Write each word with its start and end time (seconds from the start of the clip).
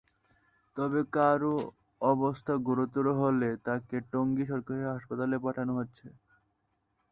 তবে 0.77 0.99
কারও 1.15 1.53
অবস্থা 2.01 2.53
গুরুতর 2.67 3.05
হলে 3.21 3.49
তাঁকে 3.65 3.97
টঙ্গী 4.11 4.45
সরকারি 4.51 4.81
হাসপাতালে 4.85 5.37
পাঠানো 5.45 5.73
হচ্ছে। 5.79 6.07